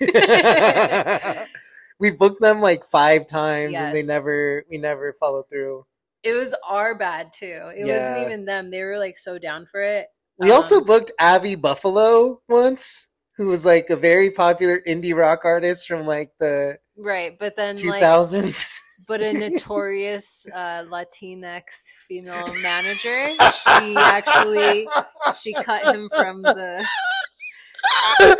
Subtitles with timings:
[1.98, 5.86] we booked them like five times and they never we never followed through.
[6.22, 7.70] It was our bad too.
[7.76, 7.98] It Yeah.
[8.00, 8.70] wasn't even them.
[8.70, 10.08] They were like so down for it.
[10.38, 15.44] We also Um, booked Abby Buffalo once, who was like a very popular indie rock
[15.44, 18.78] artist from like the right, but then two like thousands.
[19.08, 21.64] but a notorious uh, Latinx
[22.08, 23.28] female manager.
[23.78, 24.88] She actually
[25.40, 26.84] she cut him from the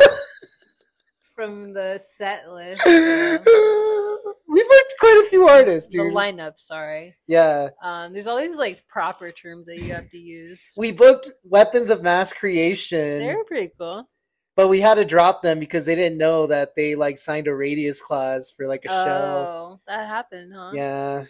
[1.47, 2.83] from the set list.
[2.83, 6.13] so- we booked quite a few artists, the dude.
[6.13, 7.15] lineup, sorry.
[7.27, 7.69] yeah.
[7.83, 10.73] Um, there's all these like proper terms that you have to use.
[10.77, 13.19] We booked Weapons of Mass Creation.
[13.19, 14.09] They're pretty cool.
[14.55, 17.53] but we had to drop them because they didn't know that they like signed a
[17.55, 18.95] radius clause for like a show.
[18.95, 20.71] Oh, that happened, huh?
[20.73, 21.25] Yeah,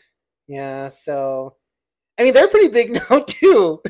[0.48, 0.88] yeah.
[0.88, 1.55] So,
[2.18, 3.81] I mean, they're pretty big now too.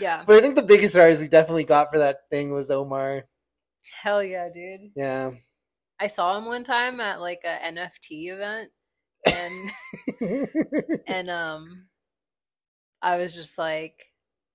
[0.00, 0.22] Yeah.
[0.26, 3.24] But I think the biggest artist we definitely got for that thing was Omar.
[4.02, 4.90] Hell yeah, dude.
[4.94, 5.30] Yeah.
[6.00, 8.70] I saw him one time at like a NFT event,
[9.26, 10.48] and
[11.08, 11.88] and um,
[13.02, 13.94] I was just like,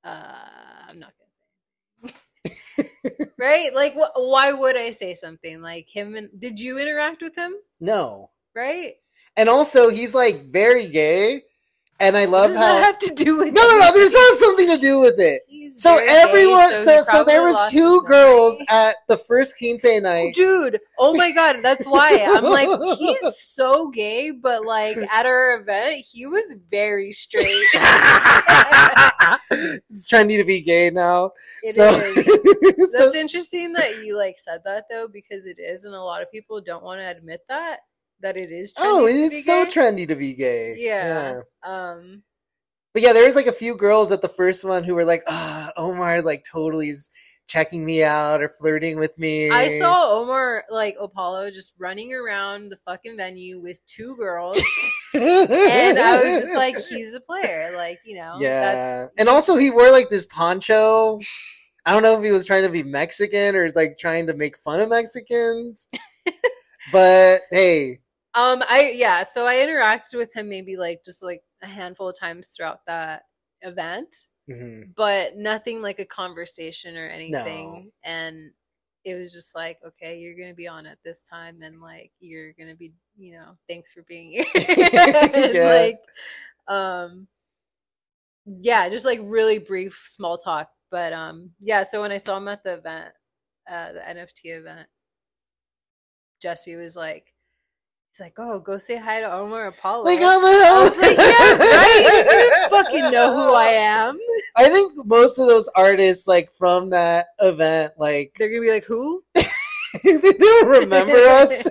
[0.04, 0.40] uh,
[0.88, 1.12] I'm not
[2.02, 2.94] gonna say.
[3.40, 3.74] right?
[3.76, 6.16] Like, wh- why would I say something like him?
[6.16, 7.54] And did you interact with him?
[7.80, 8.94] no, Right?
[9.36, 11.44] and also he's like very gay,
[12.00, 12.74] and I What love does how.
[12.76, 13.54] that have to do with?
[13.54, 13.92] no, no, no.
[13.94, 15.42] There's not something to do with it.
[15.64, 19.86] He's So gay, everyone, so he so, there was two girls at the first Quince
[19.86, 20.36] night.
[20.36, 22.68] Dude, oh my god, that's why I'm like
[23.00, 27.46] he's so gay, but like at our event, he was very straight.
[29.90, 31.32] it's trendy to be gay now.
[31.64, 32.26] It so, is.
[32.92, 36.22] so- That's interesting that you like said that though, because it is, and a lot
[36.22, 37.80] of people don't want to admit that
[38.20, 38.74] that it is.
[38.78, 39.70] oh, it to so gay.
[39.72, 40.76] trendy to be gay.
[40.78, 41.42] Yeah.
[41.64, 42.24] Um,
[42.94, 45.24] But yeah, there was like a few girls at the first one who were like,
[45.28, 47.10] ah, Omar like totally is
[47.48, 49.50] checking me out or flirting with me.
[49.50, 54.62] I saw Omar like Apollo just running around the fucking venue with two girls,
[55.14, 58.36] and I was just like, he's a player, like you know.
[58.40, 59.08] yeah.
[59.18, 61.20] And also he wore like this poncho.
[61.86, 64.58] I don't know if he was trying to be Mexican or like trying to make
[64.60, 65.88] fun of Mexicans.
[66.92, 68.00] but hey,
[68.36, 72.20] Um, I yeah, so I interacted with him maybe like just like a handful of
[72.20, 73.24] times throughout that
[73.62, 74.94] event, mhm.
[74.96, 77.92] but nothing like a conversation or anything.
[78.04, 78.52] And
[79.06, 82.54] it was just like, okay, you're gonna be on at this time, and like you're
[82.54, 84.46] gonna be, you know, thanks for being here.
[85.54, 85.68] Yeah.
[85.68, 86.00] Like,
[86.68, 87.28] um,
[88.46, 90.68] yeah, just like really brief small talk.
[90.92, 91.84] But um, yeah.
[91.84, 93.14] So when I saw him at the event,
[93.70, 94.88] uh, the NFT event,
[96.42, 97.33] Jesse was like.
[98.14, 100.04] He's like, oh, go say hi to Omar Apollo.
[100.04, 102.62] like how the I was like, yeah, right?
[102.64, 104.20] You fucking know who I am.
[104.56, 108.84] I think most of those artists like from that event, like They're gonna be like,
[108.86, 109.24] who?
[109.34, 111.68] they don't remember us.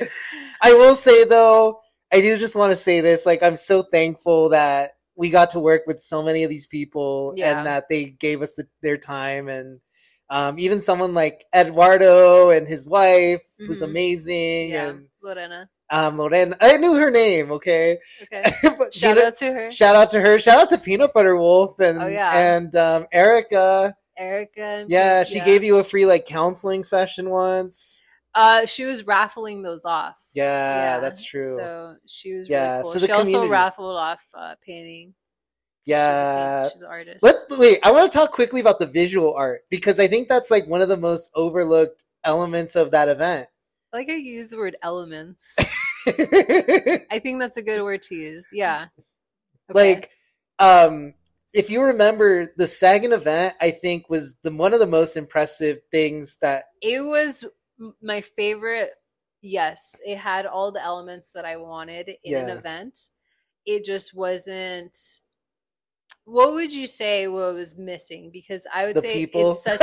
[0.62, 1.80] I will say though,
[2.12, 3.26] I do just want to say this.
[3.26, 7.34] Like, I'm so thankful that we got to work with so many of these people
[7.36, 7.58] Yeah.
[7.58, 9.48] and that they gave us the, their time.
[9.48, 9.80] And
[10.30, 13.84] um, even someone like Eduardo and his wife was Mhm.
[13.90, 14.70] amazing.
[14.70, 15.68] yeah, And Lorena.
[15.90, 17.98] um, Lorena, I knew her name, okay?
[18.22, 18.42] Okay.
[18.78, 19.70] But Shout Peanut- out to her.
[19.70, 20.38] Shout out to her.
[20.38, 22.36] Shout out to Peanut Butter Wolf and Oh, yeah.
[22.56, 23.94] and um, Erica.
[24.18, 24.60] Erica.
[24.62, 28.02] and Yeah, she gave you a free like counseling session once.
[28.34, 30.16] Uh, she was raffling those off.
[30.34, 31.56] Yeah, that's true.
[31.56, 32.92] So she was Yeah, really cool.
[32.92, 35.14] so the she also raffled off uh, painting.
[35.86, 37.22] Yeah, she's, a, she's an artist.
[37.22, 37.78] Let wait.
[37.82, 40.82] I want to talk quickly about the visual art because I think that's like one
[40.82, 43.48] of the most overlooked elements of that event.
[43.92, 45.54] I like I use the word elements.
[46.08, 48.48] I think that's a good word to use.
[48.52, 48.86] Yeah.
[49.70, 49.94] Okay.
[49.94, 50.10] Like,
[50.58, 51.14] um,
[51.54, 55.80] if you remember, the Sagan event, I think was the one of the most impressive
[55.90, 56.64] things that.
[56.82, 57.44] it was
[58.02, 58.90] my favorite.
[59.40, 62.98] Yes, it had all the elements that I wanted in an event.
[63.64, 64.96] It just wasn't.
[66.26, 68.30] What would you say what was missing?
[68.32, 69.52] Because I would The say people.
[69.52, 69.80] it's such.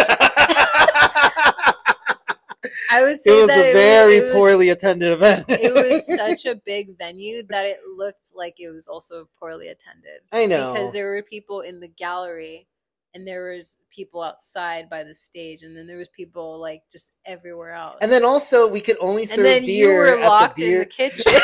[2.91, 5.45] I would it say was that a it very it was- poorly attended event.
[5.47, 10.19] it was such a big venue that it looked like it was also poorly attended.
[10.31, 10.73] I know.
[10.73, 12.67] because there were people in the gallery
[13.13, 17.15] and there was people outside by the stage and then there was people like just
[17.25, 20.27] everywhere else and then also, we could only and serve then you beer were at
[20.27, 21.23] locked the in the kitchen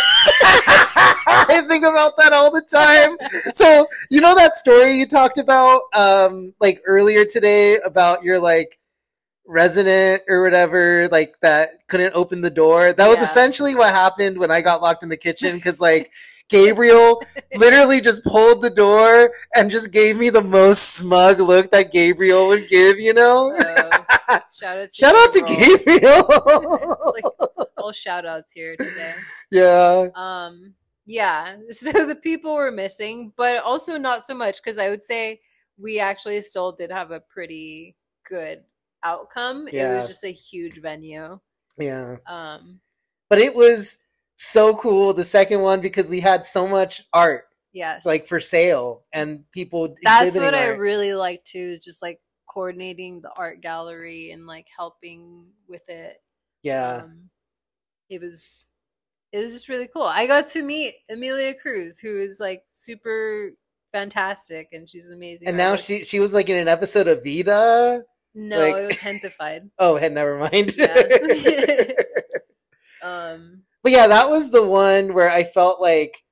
[1.31, 3.17] I think about that all the time.
[3.53, 8.79] So you know that story you talked about, um, like earlier today about your like
[9.45, 12.93] resident or whatever, like that couldn't open the door.
[12.93, 13.25] That was Yeah.
[13.25, 16.11] essentially what happened when I got locked in the kitchen because like
[16.49, 17.21] Gabriel
[17.55, 22.47] literally just pulled the door and just gave me the most smug look that Gabriel
[22.47, 23.55] would give, you know?
[23.55, 26.95] Uh, shout out to Shout out to Gabriel.
[27.13, 27.23] Like
[27.77, 29.13] all shout outs here today.
[29.51, 30.07] yeah.
[30.15, 30.73] Um,
[31.05, 31.55] yeah.
[31.71, 35.41] So the people were missing, but also not so much because I would say
[35.77, 37.95] we actually still did have a pretty
[38.27, 38.63] good
[39.03, 39.67] outcome.
[39.71, 41.39] It was just a huge venue.
[41.77, 42.17] Yeah.
[42.27, 42.81] Um,
[43.29, 43.97] But it was
[44.41, 47.43] so cool the second one because we had so much art
[47.73, 48.05] yes.
[48.05, 53.19] like for sale and people that's what I really like too, is just like coordinating
[53.19, 56.21] the art gallery and like helping with it.
[56.63, 57.01] yeah.
[57.03, 57.29] Um,
[58.09, 58.65] it was
[59.33, 60.03] it was just really cool.
[60.03, 63.51] I got to meet Amelia Cruz, who is like super
[63.91, 65.49] fantastic and she's amazing.
[65.49, 68.03] and now she she was like in an episode of Vida.
[68.33, 69.69] no, like- it was Gentefied.
[69.79, 70.75] Oh, never mind.
[73.01, 76.23] Um, but yeah, that was the one where I felt like,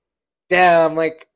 [0.50, 1.28] damn, like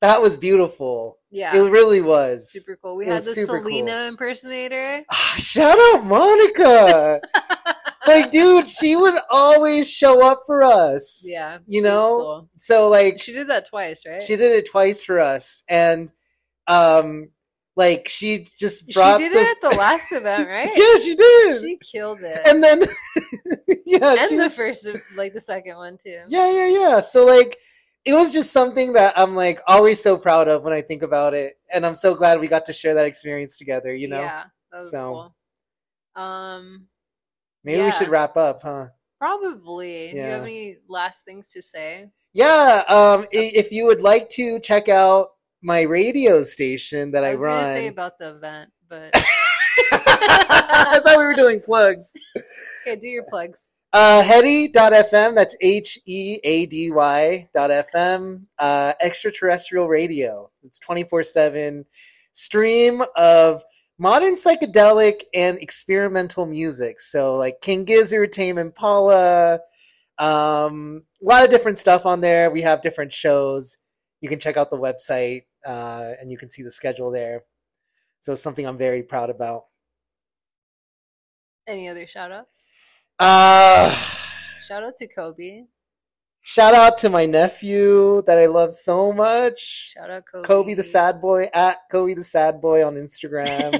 [0.00, 1.18] that was beautiful.
[1.30, 2.50] yeah, It really was.
[2.52, 2.96] super cool.
[2.96, 4.08] We it had the Selena cool.
[4.08, 5.04] impersonator.
[5.10, 7.20] Ah, shout out Monica.
[8.06, 11.24] like, dude, she would always show up for us.
[11.28, 12.48] yeah, You know, cool.
[12.56, 14.22] So like she did that twice, right?
[14.22, 16.12] she did it twice for us, and
[16.68, 17.30] um,
[17.78, 19.16] like she just brought.
[19.18, 20.68] She did this- it at the last event, right?
[20.76, 21.60] yeah, she did.
[21.62, 22.40] She killed it.
[22.46, 22.82] and then
[23.86, 26.18] yeah, and the was- first, like the second one too.
[26.28, 27.00] yeah, yeah, yeah.
[27.00, 27.56] So like.
[28.04, 31.34] It was just something that I'm like always so proud of when I think about
[31.34, 33.94] it, and I'm so glad we got to share that experience together.
[33.94, 35.32] You know, yeah, that was So-
[36.14, 36.22] cool.
[36.22, 36.86] Um,
[37.64, 38.86] maybe we should wrap up, huh?
[39.18, 40.10] probably.
[40.10, 40.28] Do you Yeah.
[40.36, 42.08] have any last things to say?
[42.32, 45.32] Yeah, um, if you would like to check out
[45.62, 47.34] my radio station that I, run.
[47.34, 49.10] I was run, say about the event, but
[49.92, 52.12] I thought we were doing plugs.
[52.86, 53.68] okay, do your plugs.
[53.92, 60.46] Uh, Heady.fm, that's H E A D Y dot FM, uh, extraterrestrial radio.
[60.62, 61.86] It's 24 7
[62.32, 63.62] stream of
[63.98, 67.00] modern psychedelic and experimental music.
[67.00, 69.60] So, like King Gizzard, Tame Impala,
[70.18, 72.50] um, a lot of different stuff on there.
[72.50, 73.78] We have different shows.
[74.20, 77.44] You can check out the website uh, and you can see the schedule there.
[78.20, 79.64] So, it's something I'm very proud about.
[81.66, 82.70] Any other shout outs?
[83.18, 83.94] Uh,
[84.68, 85.64] Shout out to Kobe.
[86.42, 89.92] Shout out to my nephew that I love so much.
[89.94, 90.46] Shout out Kobe.
[90.46, 93.72] Kobe the sad boy at Kobe the sad boy on Instagram.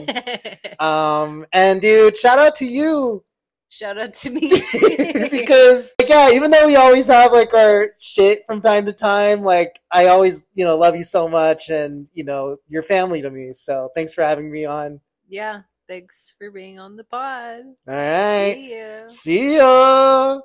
[0.83, 3.25] um and dude, shout out to you
[3.71, 4.49] Shout out to me.
[5.31, 9.43] because like, yeah, even though we always have like our shit from time to time,
[9.43, 13.31] like I always, you know, love you so much and you know, you're family to
[13.31, 13.53] me.
[13.53, 15.01] So thanks for having me on.
[15.29, 17.61] yeah, thanks for being on the pod.
[17.87, 18.55] All right.
[18.55, 19.09] See you.
[19.09, 20.41] See ya.